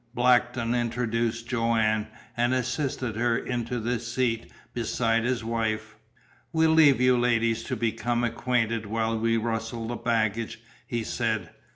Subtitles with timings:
[0.15, 5.95] Blackton introduced Joanne, and assisted her into the seat beside his wife.
[6.51, 11.51] "We'll leave you ladies to become acquainted while we rustle the baggage," he said.